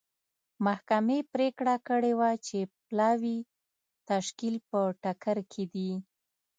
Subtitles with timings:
[0.65, 3.37] محکمې پرېکړه کړې وه چې پلاوي
[4.09, 5.91] تشکیل په ټکر کې دی.